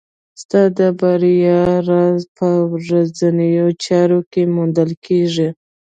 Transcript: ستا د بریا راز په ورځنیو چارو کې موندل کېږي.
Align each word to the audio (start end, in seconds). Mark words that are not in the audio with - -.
ستا 0.41 0.61
د 0.77 0.79
بریا 0.99 1.61
راز 1.89 2.21
په 2.37 2.49
ورځنیو 2.71 3.67
چارو 3.83 4.19
کې 4.31 4.41
موندل 4.55 4.91
کېږي. 5.05 5.49